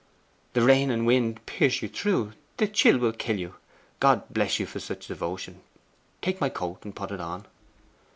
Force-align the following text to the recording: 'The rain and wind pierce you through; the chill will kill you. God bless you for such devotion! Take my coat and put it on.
'The 0.53 0.63
rain 0.63 0.89
and 0.89 1.05
wind 1.05 1.45
pierce 1.45 1.83
you 1.83 1.87
through; 1.87 2.33
the 2.57 2.67
chill 2.67 2.97
will 2.97 3.11
kill 3.11 3.37
you. 3.37 3.53
God 3.99 4.23
bless 4.31 4.59
you 4.59 4.65
for 4.65 4.79
such 4.79 5.05
devotion! 5.05 5.61
Take 6.23 6.41
my 6.41 6.49
coat 6.49 6.79
and 6.83 6.95
put 6.95 7.11
it 7.11 7.21
on. 7.21 7.45